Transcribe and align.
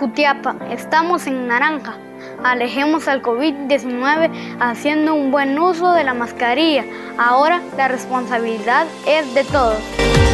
Jutiapa, 0.00 0.56
estamos 0.70 1.26
en 1.26 1.46
naranja. 1.46 1.98
Alejemos 2.42 3.06
al 3.06 3.20
COVID-19 3.20 4.30
haciendo 4.58 5.14
un 5.14 5.30
buen 5.30 5.58
uso 5.58 5.92
de 5.92 6.04
la 6.04 6.14
mascarilla. 6.14 6.86
Ahora 7.18 7.60
la 7.76 7.86
responsabilidad 7.88 8.86
es 9.06 9.34
de 9.34 9.44
todos. 9.44 10.29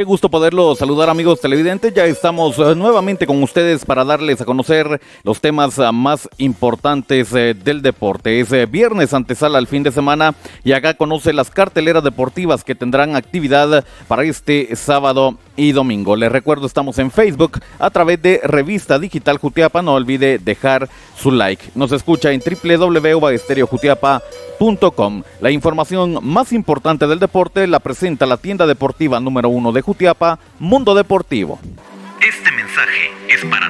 Qué 0.00 0.04
gusto 0.04 0.30
poderlo 0.30 0.74
saludar 0.74 1.10
amigos 1.10 1.42
televidentes. 1.42 1.92
Ya 1.92 2.06
estamos 2.06 2.58
eh, 2.58 2.74
nuevamente 2.74 3.26
con 3.26 3.42
ustedes 3.42 3.84
para 3.84 4.02
darles 4.02 4.40
a 4.40 4.46
conocer 4.46 4.98
los 5.24 5.42
temas 5.42 5.78
eh, 5.78 5.92
más 5.92 6.26
importantes 6.38 7.30
eh, 7.34 7.52
del 7.52 7.82
deporte. 7.82 8.40
Es 8.40 8.48
viernes 8.70 9.12
antesala 9.12 9.58
al 9.58 9.66
fin 9.66 9.82
de 9.82 9.92
semana 9.92 10.34
y 10.64 10.72
acá 10.72 10.94
conoce 10.94 11.34
las 11.34 11.50
carteleras 11.50 12.02
deportivas 12.02 12.64
que 12.64 12.74
tendrán 12.74 13.14
actividad 13.14 13.84
para 14.08 14.24
este 14.24 14.74
sábado 14.74 15.36
y 15.60 15.72
domingo. 15.72 16.14
Les 16.16 16.32
recuerdo, 16.32 16.66
estamos 16.66 16.98
en 16.98 17.10
Facebook 17.10 17.60
a 17.78 17.90
través 17.90 18.22
de 18.22 18.40
Revista 18.42 18.98
Digital 18.98 19.36
Jutiapa. 19.36 19.82
No 19.82 19.92
olvide 19.92 20.38
dejar 20.38 20.88
su 21.18 21.30
like. 21.30 21.66
Nos 21.74 21.92
escucha 21.92 22.32
en 22.32 22.40
www.estereojutiapa.com. 22.40 25.22
La 25.40 25.50
información 25.50 26.18
más 26.22 26.54
importante 26.54 27.06
del 27.06 27.18
deporte 27.18 27.66
la 27.66 27.80
presenta 27.80 28.24
la 28.24 28.38
tienda 28.38 28.66
deportiva 28.66 29.20
número 29.20 29.50
uno 29.50 29.72
de 29.72 29.82
Jutiapa, 29.82 30.38
Mundo 30.58 30.94
Deportivo. 30.94 31.58
Este 32.26 32.50
mensaje 32.52 33.10
es 33.28 33.44
para. 33.44 33.69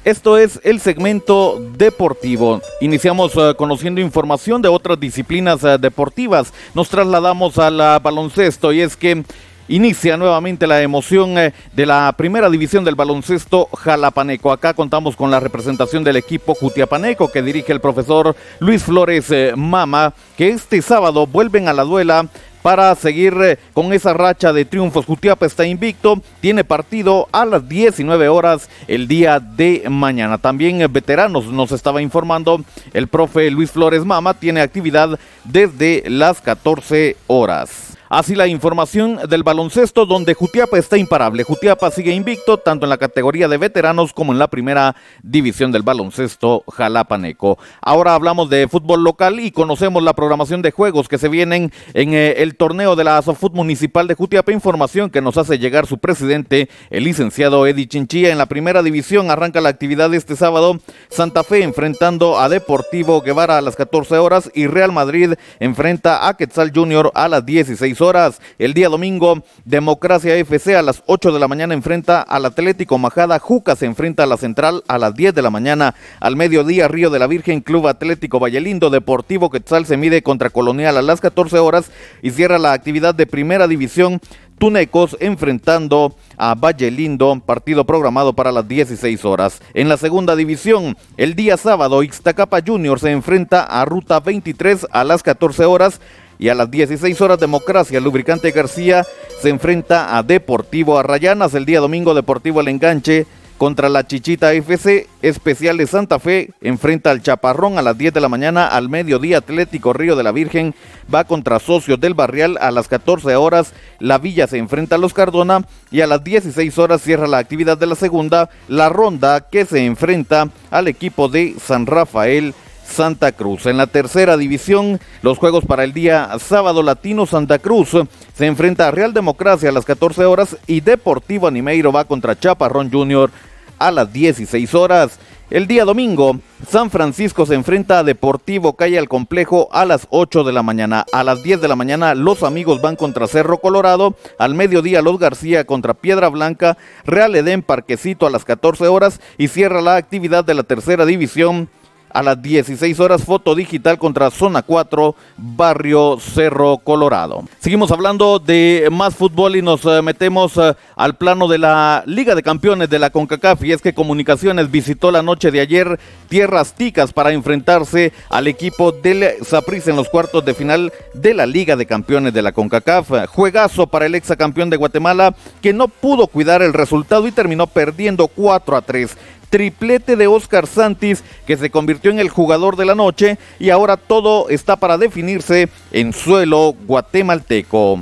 Esto 0.05 0.37
es 0.37 0.61
el 0.65 0.81
segmento 0.81 1.59
deportivo. 1.79 2.61
Iniciamos 2.83 3.35
uh, 3.37 3.55
conociendo 3.57 4.03
información 4.03 4.61
de 4.61 4.69
otras 4.69 5.01
disciplinas 5.01 5.63
uh, 5.63 5.79
deportivas. 5.79 6.53
Nos 6.75 6.91
trasladamos 6.91 7.59
al 7.59 7.79
baloncesto 8.03 8.75
y 8.75 8.83
es 8.83 8.99
que 8.99 9.25
Inicia 9.67 10.19
nuevamente 10.19 10.67
la 10.67 10.83
emoción 10.83 11.39
eh, 11.39 11.55
de 11.73 11.87
la 11.87 12.13
primera 12.15 12.51
división 12.51 12.85
del 12.85 12.97
baloncesto 12.97 13.71
jalapaneco. 13.73 14.53
Acá 14.53 14.75
contamos 14.75 15.17
con 15.17 15.31
la 15.31 15.41
representación 15.41 16.05
del 16.05 16.17
equipo 16.17 16.55
jutiapaneco 16.55 17.33
que 17.33 17.41
dirige 17.41 17.73
el 17.73 17.81
profesor 17.81 18.37
Luis 18.59 18.83
Flores 18.83 19.31
eh, 19.31 19.55
Mama, 19.57 20.13
que 20.37 20.51
este 20.51 20.83
sábado 20.83 21.27
vuelven 21.27 21.67
a 21.69 21.73
la 21.73 21.85
duela 21.85 22.29
para 22.61 22.95
seguir 22.95 23.33
eh, 23.43 23.59
con 23.73 23.95
esa 23.95 24.13
racha 24.13 24.53
de 24.53 24.67
triunfos. 24.67 25.07
Jutiapa 25.07 25.47
está 25.47 25.65
invicto, 25.65 26.21
tiene 26.43 26.63
partido 26.63 27.29
a 27.33 27.47
las 27.47 27.67
19 27.67 28.29
horas 28.29 28.69
el 28.87 29.09
día 29.09 29.41
de 29.41 29.85
mañana. 29.89 30.37
También 30.37 30.93
veteranos 30.93 31.47
nos 31.47 31.73
estaba 31.73 32.03
informando 32.03 32.63
el 32.93 33.09
profe 33.09 33.51
Luis 33.51 33.71
Flores 33.71 34.05
Mama, 34.05 34.35
tiene 34.35 34.61
actividad 34.61 35.19
desde 35.45 36.05
las 36.07 36.43
14 36.43 37.17
horas. 37.29 37.94
Así 38.15 38.37
la 38.37 38.47
información 38.47 39.19
del 39.29 39.43
baloncesto 39.43 40.07
donde 40.07 40.35
Jutiapa 40.35 40.79
está 40.79 40.97
imparable. 40.97 41.43
Jutiapa 41.43 41.91
sigue 41.91 42.13
invicto 42.13 42.59
tanto 42.59 42.87
en 42.87 42.91
la 42.91 42.97
categoría 42.97 43.49
de 43.49 43.57
veteranos 43.57 44.13
como 44.13 44.31
en 44.31 44.39
la 44.39 44.47
primera 44.47 44.95
división 45.25 45.73
del 45.73 45.83
baloncesto 45.83 46.63
jalapaneco. 46.73 47.59
Ahora 47.83 48.15
hablamos 48.15 48.49
de 48.51 48.69
fútbol 48.69 49.03
local 49.03 49.41
y 49.41 49.51
conocemos 49.51 50.01
la 50.01 50.13
programación 50.13 50.63
de 50.63 50.71
juegos 50.71 51.09
que 51.09 51.19
se 51.19 51.29
vienen 51.29 51.73
en 51.93 52.15
eh, 52.15 52.35
el 52.37 52.55
torneo 52.55 52.95
de 52.95 53.03
la 53.03 53.19
Asofut 53.19 53.53
Municipal 53.53 54.07
de 54.07 54.15
Jutiapa. 54.15 54.53
Información 54.53 55.11
que 55.11 55.21
nos 55.21 55.37
hace 55.37 55.59
llegar 55.59 55.89
su 55.89 55.99
presidente, 55.99 56.69
el 56.91 57.03
licenciado 57.03 57.67
Eddie 57.67 57.89
Chinchilla. 57.89 58.31
En 58.31 58.39
la 58.39 58.47
primera 58.47 58.85
división 58.85 59.29
arranca 59.33 59.61
la 59.61 59.71
actividad 59.71 60.15
este 60.15 60.37
sábado. 60.37 60.79
Santa 61.09 61.43
Fe 61.43 61.65
enfrentando 61.65 62.39
a 62.39 62.49
Deportivo 62.49 63.23
Guevara 63.23 63.59
a 63.59 63.61
las 63.61 63.75
14 63.75 64.19
horas 64.19 64.53
y 64.55 64.69
Real 64.69 64.93
Madrid 64.93 65.35
enfrenta 65.59 66.29
a 66.29 66.37
Quetzal 66.37 66.71
Junior 66.73 67.11
a 67.17 67.27
las 67.27 67.45
16 67.45 68.01
horas 68.01 68.04
horas. 68.05 68.41
El 68.59 68.75
día 68.75 68.89
domingo, 68.89 69.43
Democracia 69.65 70.37
FC 70.37 70.77
a 70.77 70.83
las 70.83 71.03
8 71.07 71.33
de 71.33 71.41
la 71.41 71.49
mañana 71.49 71.75
enfrenta 71.75 72.23
al 72.23 72.45
Atlético 72.45 72.99
Majada. 72.99 73.39
Juca 73.39 73.77
se 73.77 73.87
enfrenta 73.87 74.23
a 74.23 74.27
la 74.27 74.37
Central 74.37 74.85
a 74.87 74.99
las 74.99 75.15
10 75.15 75.35
de 75.35 75.43
la 75.43 75.51
mañana. 75.51 75.95
Al 76.21 76.37
mediodía, 76.37 76.89
Río 76.89 77.11
de 77.11 77.19
la 77.19 77.27
Virgen, 77.27 77.61
Club 77.61 77.89
Atlético 77.89 78.39
Vallelindo, 78.39 78.91
Deportivo 78.91 79.51
Quetzal 79.51 79.87
se 79.87 79.97
mide 79.97 80.23
contra 80.23 80.51
Colonial 80.51 80.97
a 80.97 81.03
las 81.03 81.21
14 81.21 81.59
horas 81.59 81.91
y 82.23 82.31
cierra 82.31 82.59
la 82.59 82.73
actividad 82.73 83.15
de 83.15 83.27
primera 83.27 83.67
división. 83.67 84.21
Tunecos 84.59 85.17
enfrentando 85.19 86.15
a 86.37 86.55
Valle 86.55 86.91
Lindo, 86.91 87.41
partido 87.45 87.85
programado 87.85 88.35
para 88.35 88.53
las 88.53 88.67
16 88.69 89.25
horas. 89.25 89.61
En 89.75 89.89
la 89.89 89.97
segunda 89.97 90.37
división, 90.37 90.97
el 91.17 91.35
día 91.35 91.57
sábado, 91.57 92.03
Ixtacapa 92.03 92.61
Junior 92.65 93.01
se 93.01 93.11
enfrenta 93.11 93.65
a 93.65 93.85
Ruta 93.85 94.21
23 94.21 94.87
a 94.93 95.03
las 95.03 95.23
14 95.23 95.65
horas. 95.65 96.01
Y 96.39 96.49
a 96.49 96.55
las 96.55 96.71
16 96.71 97.21
horas 97.21 97.39
Democracia, 97.39 98.01
Lubricante 98.01 98.51
García 98.51 99.05
se 99.41 99.49
enfrenta 99.49 100.17
a 100.17 100.23
Deportivo 100.23 100.99
Arrayanas. 100.99 101.55
El 101.55 101.67
día 101.67 101.81
domingo 101.81 102.15
Deportivo 102.15 102.61
El 102.61 102.69
Enganche 102.69 103.27
contra 103.59 103.89
la 103.89 104.07
Chichita 104.07 104.53
FC. 104.53 105.07
Especiales 105.23 105.91
Santa 105.91 106.19
Fe 106.19 106.51
enfrenta 106.61 107.11
al 107.11 107.23
Chaparrón 107.23 107.79
a 107.79 107.83
las 107.83 107.97
10 107.97 108.15
de 108.15 108.21
la 108.21 108.29
mañana. 108.29 108.67
Al 108.67 108.89
mediodía 108.89 109.39
Atlético 109.39 109.93
Río 109.93 110.17
de 110.17 110.23
la 110.23 110.33
Virgen 110.33 110.75
va 111.13 111.25
contra 111.25 111.61
Socios 111.61 112.01
del 112.01 112.15
Barrial 112.15 112.59
a 112.61 112.71
las 112.71 112.89
14 112.89 113.37
horas. 113.37 113.73
La 114.01 114.19
Villa 114.19 114.47
se 114.47 114.59
enfrenta 114.59 114.97
a 114.97 114.99
los 114.99 115.15
Cardona 115.15 115.65
y 115.91 116.01
a 116.01 116.07
las 116.07 116.23
16 116.23 116.77
horas 116.79 117.03
cierra 117.03 117.27
la 117.27 117.39
actividad 117.39 117.79
de 117.79 117.87
la 117.87 117.95
segunda. 117.95 118.51
La 118.69 118.89
ronda 118.89 119.49
que 119.49 119.65
se 119.65 119.85
enfrenta 119.85 120.49
al 120.71 120.89
equipo 120.89 121.29
de 121.29 121.55
San 121.59 121.87
Rafael 121.87 122.55
Santa 122.85 123.33
Cruz. 123.33 123.67
En 123.67 123.77
la 123.77 123.87
tercera 123.87 124.37
división, 124.37 125.01
los 125.23 125.39
juegos 125.39 125.65
para 125.65 125.85
el 125.85 125.93
día 125.93 126.31
sábado 126.39 126.83
latino 126.83 127.27
Santa 127.27 127.59
Cruz 127.59 127.97
se 128.37 128.47
enfrenta 128.47 128.89
a 128.89 128.91
Real 128.91 129.13
Democracia 129.13 129.71
a 129.71 129.73
las 129.73 129.85
14 129.85 130.25
horas 130.25 130.57
y 130.67 130.81
Deportivo 130.81 131.49
Animeiro 131.49 131.93
va 131.93 132.05
contra 132.05 132.39
Chaparrón 132.39 132.91
Junior 132.91 133.31
a 133.79 133.91
las 133.91 134.13
16 134.13 134.75
horas. 134.75 135.19
El 135.51 135.67
día 135.67 135.85
domingo, 135.85 136.41
San 136.69 136.91
Francisco 136.91 137.45
se 137.45 137.55
enfrenta 137.55 137.99
a 137.99 138.03
Deportivo 138.03 138.73
Calle 138.77 138.99
al 138.99 139.09
Complejo 139.09 139.69
a 139.73 139.85
las 139.85 140.07
8 140.11 140.43
de 140.43 140.53
la 140.53 140.63
mañana. 140.63 141.05
A 141.13 141.23
las 141.23 141.43
10 141.43 141.61
de 141.61 141.69
la 141.69 141.77
mañana, 141.77 142.15
los 142.15 142.43
amigos 142.43 142.81
van 142.81 142.97
contra 142.97 143.29
Cerro 143.29 143.59
Colorado. 143.59 144.17
Al 144.39 144.55
mediodía, 144.55 145.03
los 145.03 145.19
García 145.19 145.65
contra 145.65 145.93
Piedra 145.93 146.29
Blanca. 146.29 146.79
Real 147.05 147.37
Edén 147.37 147.63
Parquecito 147.63 148.27
a 148.27 148.31
las 148.31 148.45
14 148.45 148.89
horas 148.89 149.21
y 149.37 149.49
cierra 149.49 149.83
la 149.83 149.97
actividad 149.97 150.45
de 150.45 150.55
la 150.55 150.63
tercera 150.63 151.05
división 151.05 151.69
a 152.15 152.23
las 152.23 152.41
16 152.41 153.01
horas, 153.01 153.25
foto 153.25 153.57
digital 153.57 153.99
contra 153.99 154.31
Zona 154.31 154.63
4, 154.63 155.17
Barrio 155.37 156.19
Cerro 156.21 156.79
Colorado. 156.79 157.43
Seguimos 157.59 157.91
hablando 157.91 158.39
de 158.39 158.89
más 158.93 159.17
fútbol 159.17 159.57
y 159.57 159.63
nos 159.63 159.85
eh, 159.85 160.01
metemos 160.01 160.57
eh, 160.57 160.75
al 160.95 161.17
plano 161.17 161.49
de 161.49 161.59
la 161.59 162.05
Liga 162.07 162.37
de 162.37 162.45
Campeones 162.45 162.89
de 162.89 163.01
la 163.01 163.11
CONCACAF 163.11 163.65
y 163.65 163.73
es 163.73 163.83
que 163.83 163.95
Comunicaciones 163.95 164.71
visitó 164.71 165.11
la 165.11 165.23
noche 165.23 165.51
de 165.51 165.61
ayer 165.61 165.99
Tierras 166.29 166.75
Ticas 166.75 167.13
para 167.13 167.33
enfrentarse 167.33 168.13
al 168.31 168.47
equipo 168.47 168.93
del 168.93 169.45
Saprissa 169.45 169.91
en 169.91 169.97
los 169.97 170.09
cuartos 170.09 170.45
de 170.45 170.55
final 170.55 170.93
de 171.15 171.35
la 171.35 171.47
Liga 171.47 171.75
de 171.75 171.87
Campeones 171.87 172.33
de 172.33 172.43
la 172.43 172.53
CONCACAF. 172.53 173.27
Juegazo 173.29 173.89
para 173.89 174.07
el 174.07 174.15
exacampeón 174.15 174.71
de 174.71 174.77
Guatemala 174.77 175.35
que 175.61 175.73
no 175.73 175.89
pudo 175.89 176.29
cuidar 176.29 176.63
el 176.63 176.75
resultado 176.75 177.27
y 177.27 177.33
terminó 177.33 177.67
perdiendo 177.67 178.29
4 178.29 178.77
a 178.77 178.83
3 178.83 179.17
triplete 179.55 180.17
de 180.17 180.27
Oscar 180.27 180.67
Santis 180.67 181.23
que 181.47 181.57
se 181.57 181.71
convirtió 181.71 182.11
en 182.11 182.19
el 182.19 182.29
jugador 182.29 182.75
de 182.75 182.87
la 182.87 182.97
noche 182.97 183.39
y 183.61 183.71
ahora 183.71 183.97
todo 183.97 184.49
está 184.49 184.75
para 184.75 184.99
definirse 184.99 185.69
en 185.93 186.13
suelo 186.13 186.75
guatemalteco. 186.89 188.01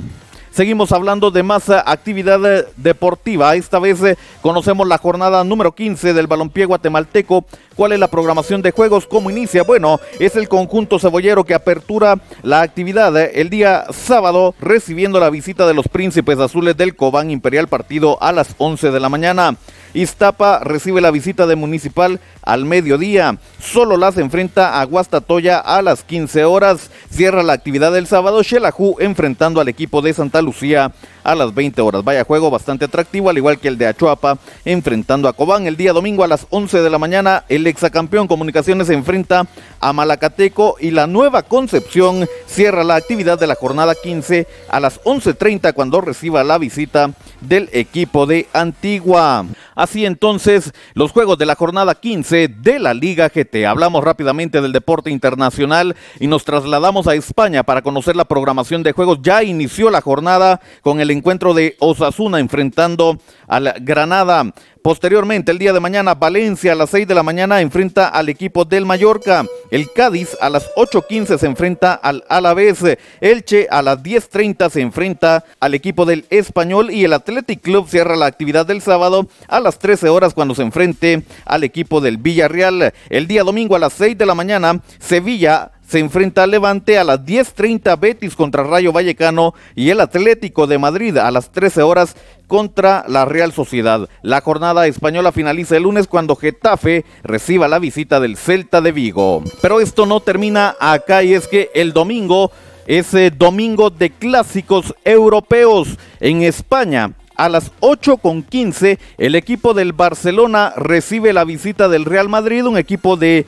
Seguimos 0.49 0.91
hablando 0.91 1.29
de 1.29 1.43
más 1.43 1.69
eh, 1.69 1.75
actividad 1.85 2.43
eh, 2.43 2.65
deportiva. 2.75 3.55
Esta 3.55 3.77
vez 3.77 4.01
eh, 4.01 4.17
conocemos 4.41 4.87
la 4.87 4.97
jornada 4.97 5.43
número 5.43 5.73
15 5.73 6.15
del 6.15 6.25
balompié 6.25 6.65
guatemalteco. 6.65 7.45
¿Cuál 7.75 7.91
es 7.91 7.99
la 7.99 8.07
programación 8.07 8.63
de 8.63 8.71
juegos? 8.71 9.05
¿Cómo 9.05 9.29
inicia? 9.29 9.61
Bueno, 9.61 9.99
es 10.19 10.35
el 10.35 10.49
conjunto 10.49 10.97
cebollero 10.97 11.43
que 11.43 11.53
apertura 11.53 12.19
la 12.41 12.61
actividad 12.61 13.15
el 13.15 13.51
día 13.51 13.85
sábado 13.91 14.55
recibiendo 14.59 15.19
la 15.19 15.29
visita 15.29 15.67
de 15.67 15.75
los 15.75 15.87
príncipes 15.87 16.39
azules 16.39 16.75
del 16.77 16.95
Cobán 16.95 17.29
Imperial 17.29 17.67
partido 17.67 18.17
a 18.23 18.31
las 18.31 18.55
11 18.57 18.89
de 18.89 18.99
la 18.99 19.09
mañana. 19.09 19.55
Iztapa 19.93 20.59
recibe 20.59 21.01
la 21.01 21.11
visita 21.11 21.45
de 21.45 21.55
Municipal 21.55 22.19
al 22.41 22.65
mediodía. 22.65 23.37
Solo 23.59 23.97
las 23.97 24.17
enfrenta 24.17 24.81
a 24.81 24.83
Guastatoya 24.85 25.59
a 25.59 25.81
las 25.81 26.03
15 26.03 26.45
horas. 26.45 26.89
Cierra 27.09 27.43
la 27.43 27.53
actividad 27.53 27.91
del 27.91 28.07
sábado 28.07 28.43
Xelajú 28.43 28.95
enfrentando 28.99 29.61
al 29.61 29.67
equipo 29.67 30.01
de 30.01 30.13
Santa 30.13 30.41
Lucía 30.41 30.91
a 31.23 31.35
las 31.35 31.53
20 31.53 31.81
horas. 31.81 32.03
Vaya 32.03 32.23
juego 32.23 32.49
bastante 32.49 32.85
atractivo, 32.85 33.29
al 33.29 33.37
igual 33.37 33.59
que 33.59 33.67
el 33.67 33.77
de 33.77 33.87
Achuapa 33.87 34.37
enfrentando 34.65 35.27
a 35.27 35.33
Cobán. 35.33 35.67
El 35.67 35.77
día 35.77 35.93
domingo 35.93 36.23
a 36.23 36.27
las 36.27 36.47
11 36.49 36.81
de 36.81 36.89
la 36.89 36.97
mañana, 36.97 37.45
el 37.49 37.67
exacampeón 37.67 38.27
Comunicaciones 38.27 38.87
se 38.87 38.93
enfrenta 38.93 39.47
a 39.79 39.93
Malacateco 39.93 40.75
y 40.79 40.91
la 40.91 41.07
nueva 41.07 41.43
Concepción 41.43 42.27
cierra 42.45 42.83
la 42.83 42.95
actividad 42.95 43.39
de 43.39 43.47
la 43.47 43.55
jornada 43.55 43.95
15 44.01 44.47
a 44.69 44.79
las 44.79 45.01
11.30 45.03 45.73
cuando 45.73 46.01
reciba 46.01 46.43
la 46.43 46.57
visita 46.57 47.11
del 47.41 47.69
equipo 47.73 48.25
de 48.25 48.47
Antigua. 48.53 49.45
Así 49.75 50.05
entonces, 50.05 50.71
los 50.93 51.11
juegos 51.11 51.37
de 51.37 51.45
la 51.45 51.55
jornada 51.55 51.95
15 51.95 52.47
de 52.47 52.79
la 52.79 52.93
Liga 52.93 53.29
GT. 53.29 53.65
Hablamos 53.65 54.03
rápidamente 54.03 54.61
del 54.61 54.71
deporte 54.71 55.09
internacional 55.09 55.95
y 56.19 56.27
nos 56.27 56.45
trasladamos 56.45 57.07
a 57.07 57.15
España 57.15 57.63
para 57.63 57.81
conocer 57.81 58.15
la 58.15 58.25
programación 58.25 58.83
de 58.83 58.91
juegos. 58.91 59.19
Ya 59.21 59.43
inició 59.43 59.89
la 59.89 60.01
jornada 60.01 60.61
con 60.81 60.99
el 60.99 61.11
encuentro 61.13 61.53
de 61.53 61.75
Osasuna 61.79 62.39
enfrentando 62.39 63.17
al 63.47 63.73
Granada. 63.81 64.53
Posteriormente, 64.83 65.49
el 65.49 65.59
día 65.59 65.71
de 65.71 65.79
mañana, 65.79 66.13
Valencia 66.13 66.73
a 66.73 66.75
las 66.75 66.89
6 66.89 67.07
de 67.07 67.15
la 67.15 67.23
mañana 67.23 67.61
enfrenta 67.61 68.09
al 68.09 68.27
equipo 68.27 68.65
del 68.65 68.85
Mallorca. 68.85 69.45
El 69.71 69.89
Cádiz 69.93 70.35
a 70.41 70.49
las 70.49 70.69
8.15 70.75 71.37
se 71.37 71.45
enfrenta 71.45 71.93
al 71.93 72.25
Alavés. 72.27 72.83
Elche 73.21 73.67
a 73.71 73.81
las 73.81 74.03
10.30 74.03 74.69
se 74.69 74.81
enfrenta 74.81 75.45
al 75.61 75.73
equipo 75.73 76.05
del 76.05 76.25
Español 76.29 76.91
y 76.91 77.05
el 77.05 77.13
Athletic 77.13 77.61
Club 77.61 77.87
cierra 77.87 78.17
la 78.17 78.25
actividad 78.25 78.65
del 78.65 78.81
sábado 78.81 79.29
a 79.47 79.61
las 79.61 79.79
13 79.79 80.09
horas 80.09 80.33
cuando 80.33 80.53
se 80.53 80.63
enfrente 80.63 81.23
al 81.45 81.63
equipo 81.63 82.01
del 82.01 82.17
Villarreal. 82.17 82.93
El 83.09 83.27
día 83.27 83.43
domingo 83.43 83.77
a 83.77 83.79
las 83.79 83.93
6 83.93 84.17
de 84.17 84.25
la 84.25 84.35
mañana, 84.35 84.81
Sevilla 84.99 85.71
se 85.93 85.99
enfrenta 85.99 86.41
al 86.41 86.49
Levante 86.49 86.97
a 86.97 87.03
las 87.03 87.19
10.30 87.19 87.99
Betis 87.99 88.35
contra 88.35 88.63
Rayo 88.63 88.91
Vallecano 88.91 89.53
y 89.75 89.91
el 89.91 89.99
Atlético 89.99 90.65
de 90.65 90.79
Madrid 90.79 91.15
a 91.17 91.29
las 91.29 91.51
13 91.51 91.83
horas 91.83 92.15
contra 92.47 93.05
la 93.07 93.25
Real 93.25 93.53
Sociedad. 93.53 94.09
La 94.23 94.41
jornada 94.41 94.87
española 94.87 95.31
finaliza 95.31 95.77
el 95.77 95.83
lunes 95.83 96.07
cuando 96.07 96.35
Getafe 96.35 97.05
reciba 97.21 97.67
la 97.67 97.77
visita 97.77 98.19
del 98.19 98.37
Celta 98.37 98.81
de 98.81 98.91
Vigo. 98.91 99.43
Pero 99.61 99.81
esto 99.81 100.07
no 100.07 100.19
termina 100.19 100.75
acá 100.79 101.21
y 101.21 101.35
es 101.35 101.47
que 101.47 101.69
el 101.75 101.93
domingo 101.93 102.49
es 102.87 103.13
eh, 103.13 103.29
domingo 103.29 103.91
de 103.91 104.09
clásicos 104.09 104.95
europeos 105.05 105.99
en 106.19 106.41
España. 106.41 107.11
A 107.35 107.49
las 107.49 107.71
8 107.81 108.17
con 108.17 108.41
15, 108.41 108.97
el 109.19 109.35
equipo 109.35 109.75
del 109.75 109.93
Barcelona 109.93 110.73
recibe 110.75 111.33
la 111.33 111.43
visita 111.43 111.87
del 111.87 112.05
Real 112.05 112.29
Madrid, 112.29 112.65
un 112.65 112.79
equipo 112.79 113.15
de 113.15 113.45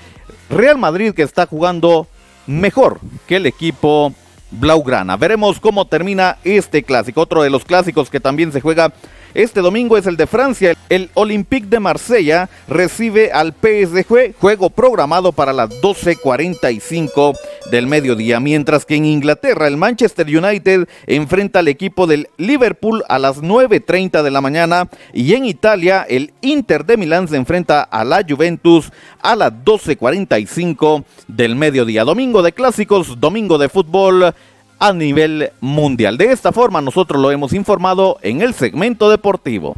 Real 0.52 0.78
Madrid 0.78 1.14
que 1.16 1.24
está 1.24 1.48
jugando 1.48 2.08
mejor 2.48 3.00
que 3.28 3.38
el 3.38 3.46
equipo 3.46 4.14
Blaugrana. 4.52 5.18
Veremos 5.18 5.60
cómo 5.60 5.86
termina 5.86 6.38
este 6.44 6.84
clásico. 6.84 7.22
Otro 7.22 7.44
de 7.44 7.50
los 7.50 7.66
clásicos 7.66 8.10
que 8.10 8.20
también 8.20 8.52
se 8.52 8.62
juega 8.62 8.94
este 9.36 9.60
domingo 9.60 9.98
es 9.98 10.08
el 10.08 10.16
de 10.16 10.28
Francia. 10.28 10.76
El 10.88 11.10
Olympique 11.14 11.68
de 11.68 11.82
Marsella 11.82 12.50
recibe 12.70 13.34
al 13.34 13.54
PSG, 13.54 14.34
juego 14.40 14.70
programado 14.70 15.34
para 15.34 15.52
las 15.52 15.70
12.45 15.82 17.36
del 17.70 17.86
mediodía. 17.86 18.40
Mientras 18.40 18.86
que 18.86 18.96
en 18.96 19.06
Inglaterra 19.06 19.68
el 19.68 19.76
Manchester 19.76 20.26
United 20.26 20.88
enfrenta 21.06 21.60
al 21.60 21.68
equipo 21.68 22.08
del 22.08 22.30
Liverpool 22.38 23.04
a 23.10 23.20
las 23.20 23.42
9.30 23.42 24.24
de 24.24 24.32
la 24.32 24.40
mañana. 24.40 24.88
Y 25.14 25.34
en 25.34 25.46
Italia 25.46 26.06
el 26.08 26.32
Inter 26.40 26.86
de 26.86 26.96
Milán 26.96 27.28
se 27.28 27.36
enfrenta 27.36 27.84
a 27.84 28.06
la 28.06 28.26
Juventus 28.28 28.92
a 29.22 29.36
las 29.36 29.52
12.45 29.52 31.04
del 31.28 31.58
mediodía. 31.58 32.06
Domingo 32.06 32.42
de 32.42 32.54
clásicos, 32.54 33.20
domingo 33.20 33.58
de 33.58 33.68
fútbol 33.68 34.34
a 34.80 34.94
nivel 34.94 35.52
mundial. 35.62 36.18
De 36.18 36.32
esta 36.32 36.52
forma 36.52 36.82
nosotros 36.82 37.22
lo 37.22 37.32
hemos 37.32 37.54
informado 37.54 38.18
en 38.22 38.42
el 38.42 38.54
segmento 38.54 39.10
deportivo. 39.10 39.76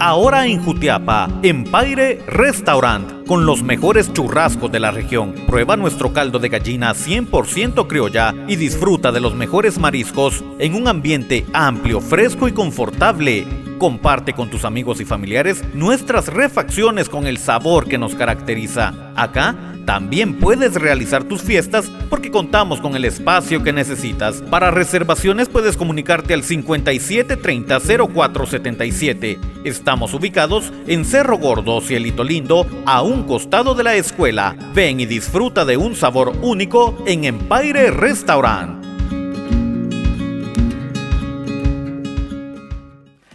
Ahora 0.00 0.46
en 0.46 0.62
Jutiapa, 0.62 1.28
Empire 1.42 2.20
Restaurant, 2.26 3.26
con 3.26 3.46
los 3.46 3.62
mejores 3.62 4.12
churrascos 4.12 4.70
de 4.70 4.80
la 4.80 4.90
región. 4.90 5.34
Prueba 5.46 5.76
nuestro 5.76 6.12
caldo 6.12 6.38
de 6.40 6.48
gallina 6.48 6.92
100% 6.92 7.86
criolla 7.86 8.34
y 8.48 8.56
disfruta 8.56 9.12
de 9.12 9.20
los 9.20 9.34
mejores 9.34 9.78
mariscos 9.78 10.44
en 10.58 10.74
un 10.74 10.88
ambiente 10.88 11.46
amplio, 11.52 12.00
fresco 12.00 12.48
y 12.48 12.52
confortable. 12.52 13.46
Comparte 13.78 14.32
con 14.34 14.50
tus 14.50 14.64
amigos 14.64 15.00
y 15.00 15.04
familiares 15.04 15.62
nuestras 15.74 16.26
refacciones 16.26 17.08
con 17.08 17.26
el 17.26 17.38
sabor 17.38 17.86
que 17.86 17.96
nos 17.96 18.14
caracteriza. 18.14 18.92
Acá 19.14 19.73
también 19.84 20.38
puedes 20.38 20.74
realizar 20.74 21.24
tus 21.24 21.42
fiestas 21.42 21.90
porque 22.10 22.30
contamos 22.30 22.80
con 22.80 22.96
el 22.96 23.04
espacio 23.04 23.62
que 23.62 23.72
necesitas. 23.72 24.42
Para 24.42 24.70
reservaciones 24.70 25.48
puedes 25.48 25.76
comunicarte 25.76 26.34
al 26.34 26.42
57 26.42 27.36
30 27.36 27.80
0477. 27.80 29.38
Estamos 29.64 30.14
ubicados 30.14 30.72
en 30.86 31.04
Cerro 31.04 31.38
Gordo, 31.38 31.80
Cielito 31.80 32.24
Lindo, 32.24 32.66
a 32.86 33.02
un 33.02 33.24
costado 33.24 33.74
de 33.74 33.84
la 33.84 33.94
escuela. 33.94 34.56
Ven 34.74 35.00
y 35.00 35.06
disfruta 35.06 35.64
de 35.64 35.76
un 35.76 35.94
sabor 35.96 36.32
único 36.42 37.02
en 37.06 37.24
Empire 37.24 37.90
Restaurant. 37.90 38.83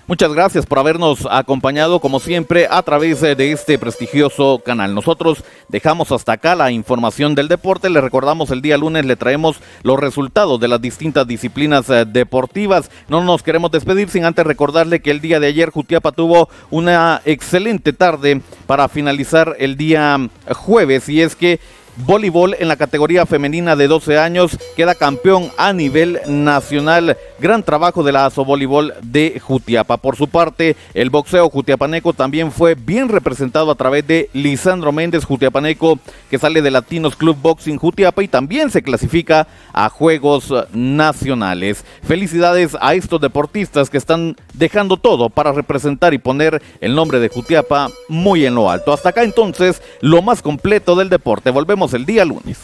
Muchas 0.09 0.33
gracias 0.33 0.65
por 0.65 0.79
habernos 0.79 1.27
acompañado 1.29 1.99
como 1.99 2.19
siempre 2.19 2.67
a 2.67 2.81
través 2.81 3.21
de 3.21 3.51
este 3.51 3.77
prestigioso 3.77 4.59
canal. 4.65 4.95
Nosotros 4.95 5.43
dejamos 5.67 6.11
hasta 6.11 6.31
acá 6.31 6.55
la 6.55 6.71
información 6.71 7.35
del 7.35 7.47
deporte. 7.47 7.91
Le 7.91 8.01
recordamos 8.01 8.49
el 8.49 8.63
día 8.63 8.75
lunes 8.79 9.05
le 9.05 9.15
traemos 9.17 9.57
los 9.83 9.99
resultados 9.99 10.59
de 10.59 10.67
las 10.67 10.81
distintas 10.81 11.27
disciplinas 11.27 11.91
eh, 11.91 12.05
deportivas. 12.07 12.89
No 13.07 13.23
nos 13.23 13.43
queremos 13.43 13.69
despedir 13.69 14.09
sin 14.09 14.25
antes 14.25 14.47
recordarle 14.47 14.99
que 14.99 15.11
el 15.11 15.21
día 15.21 15.39
de 15.39 15.45
ayer 15.45 15.69
Jutiapa 15.69 16.11
tuvo 16.11 16.49
una 16.71 17.21
excelente 17.25 17.93
tarde 17.93 18.41
para 18.65 18.89
finalizar 18.89 19.57
el 19.59 19.77
día 19.77 20.17
jueves 20.55 21.07
y 21.07 21.21
es 21.21 21.35
que 21.35 21.59
voleibol 22.05 22.55
en 22.59 22.67
la 22.67 22.75
categoría 22.75 23.25
femenina 23.25 23.75
de 23.75 23.87
12 23.87 24.17
años, 24.17 24.57
queda 24.75 24.95
campeón 24.95 25.49
a 25.57 25.73
nivel 25.73 26.19
nacional. 26.27 27.17
Gran 27.39 27.63
trabajo 27.63 28.03
de 28.03 28.11
la 28.11 28.25
ASO 28.25 28.45
Voleibol 28.45 28.93
de 29.01 29.39
Jutiapa. 29.39 29.97
Por 29.97 30.15
su 30.15 30.27
parte, 30.27 30.75
el 30.93 31.09
boxeo 31.09 31.49
jutiapaneco 31.49 32.13
también 32.13 32.51
fue 32.51 32.75
bien 32.75 33.09
representado 33.09 33.71
a 33.71 33.75
través 33.75 34.05
de 34.07 34.29
Lisandro 34.33 34.91
Méndez 34.91 35.25
Jutiapaneco, 35.25 35.99
que 36.29 36.39
sale 36.39 36.61
de 36.61 36.71
Latinos 36.71 37.15
Club 37.15 37.37
Boxing 37.41 37.77
Jutiapa 37.77 38.23
y 38.23 38.27
también 38.27 38.69
se 38.69 38.81
clasifica 38.81 39.47
a 39.73 39.89
Juegos 39.89 40.53
Nacionales. 40.73 41.85
Felicidades 42.03 42.77
a 42.81 42.93
estos 42.93 43.21
deportistas 43.21 43.89
que 43.89 43.97
están 43.97 44.35
dejando 44.53 44.97
todo 44.97 45.29
para 45.29 45.51
representar 45.51 46.13
y 46.13 46.17
poner 46.17 46.61
el 46.81 46.95
nombre 46.95 47.19
de 47.19 47.29
Jutiapa 47.29 47.89
muy 48.07 48.45
en 48.45 48.55
lo 48.55 48.69
alto. 48.69 48.93
Hasta 48.93 49.09
acá 49.09 49.23
entonces, 49.23 49.81
lo 50.01 50.21
más 50.21 50.41
completo 50.41 50.95
del 50.95 51.09
deporte. 51.09 51.51
Volvemos 51.51 51.88
el 51.93 52.05
día 52.05 52.25
lunes. 52.25 52.57